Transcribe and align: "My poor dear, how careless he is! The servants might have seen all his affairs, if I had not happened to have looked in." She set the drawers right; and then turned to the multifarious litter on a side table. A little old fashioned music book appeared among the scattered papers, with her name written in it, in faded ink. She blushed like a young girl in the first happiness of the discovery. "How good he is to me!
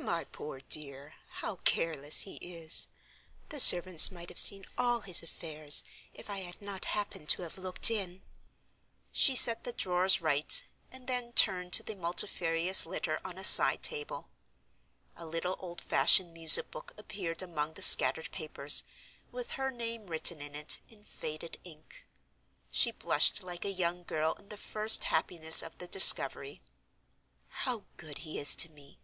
"My 0.00 0.24
poor 0.24 0.60
dear, 0.60 1.14
how 1.32 1.56
careless 1.56 2.20
he 2.22 2.36
is! 2.36 2.88
The 3.50 3.60
servants 3.60 4.10
might 4.10 4.30
have 4.30 4.38
seen 4.38 4.64
all 4.78 5.00
his 5.02 5.22
affairs, 5.22 5.84
if 6.14 6.30
I 6.30 6.38
had 6.38 6.62
not 6.62 6.86
happened 6.86 7.28
to 7.28 7.42
have 7.42 7.58
looked 7.58 7.90
in." 7.90 8.22
She 9.12 9.34
set 9.36 9.64
the 9.64 9.74
drawers 9.74 10.22
right; 10.22 10.64
and 10.90 11.06
then 11.06 11.34
turned 11.34 11.74
to 11.74 11.82
the 11.82 11.94
multifarious 11.94 12.86
litter 12.86 13.20
on 13.26 13.36
a 13.36 13.44
side 13.44 13.82
table. 13.82 14.30
A 15.16 15.26
little 15.26 15.56
old 15.58 15.82
fashioned 15.82 16.32
music 16.32 16.70
book 16.70 16.94
appeared 16.96 17.42
among 17.42 17.74
the 17.74 17.82
scattered 17.82 18.30
papers, 18.32 18.84
with 19.30 19.50
her 19.50 19.70
name 19.70 20.06
written 20.06 20.40
in 20.40 20.54
it, 20.54 20.80
in 20.88 21.04
faded 21.04 21.60
ink. 21.62 22.06
She 22.70 22.90
blushed 22.90 23.42
like 23.42 23.66
a 23.66 23.70
young 23.70 24.04
girl 24.04 24.32
in 24.38 24.48
the 24.48 24.56
first 24.56 25.04
happiness 25.04 25.60
of 25.62 25.76
the 25.76 25.86
discovery. 25.86 26.62
"How 27.48 27.84
good 27.98 28.16
he 28.24 28.38
is 28.38 28.56
to 28.56 28.70
me! 28.70 28.98